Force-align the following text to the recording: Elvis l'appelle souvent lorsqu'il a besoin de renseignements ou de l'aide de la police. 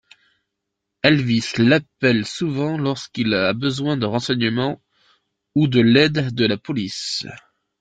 Elvis 1.03 1.51
l'appelle 1.59 2.25
souvent 2.25 2.79
lorsqu'il 2.79 3.35
a 3.35 3.53
besoin 3.53 3.97
de 3.97 4.07
renseignements 4.07 4.81
ou 5.53 5.67
de 5.67 5.79
l'aide 5.79 6.33
de 6.33 6.45
la 6.47 6.57
police. 6.57 7.27